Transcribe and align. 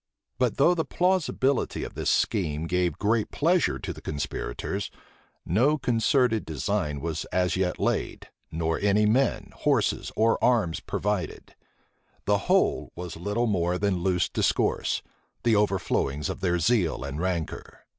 But 0.39 0.57
though 0.57 0.73
the 0.73 0.83
plausibility 0.83 1.83
of 1.83 1.93
this 1.93 2.09
scheme 2.09 2.65
gave 2.65 2.97
great 2.97 3.29
pleasure 3.29 3.77
to 3.77 3.93
the 3.93 4.01
conspirators, 4.01 4.89
no 5.45 5.77
concerted 5.77 6.43
design 6.43 7.01
was 7.01 7.25
as 7.25 7.55
yet 7.55 7.77
laid, 7.77 8.29
nor 8.51 8.79
any 8.79 9.05
men, 9.05 9.51
horses, 9.57 10.11
or 10.15 10.43
arms 10.43 10.79
provided: 10.79 11.53
the 12.25 12.39
whole 12.49 12.91
was 12.95 13.15
little 13.15 13.45
more 13.45 13.77
than 13.77 13.99
loose 14.01 14.27
discourse, 14.27 15.03
the 15.43 15.55
overflowings 15.55 16.29
of 16.29 16.41
their 16.41 16.57
zeal 16.57 17.03
and 17.03 17.19
rancor. 17.21 17.85